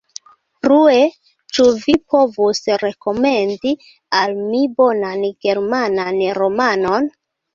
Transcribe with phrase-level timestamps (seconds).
[0.65, 1.01] Plue,
[1.57, 3.73] ĉu vi povus rekomendi
[4.21, 7.09] al mi bonan germanan romanon?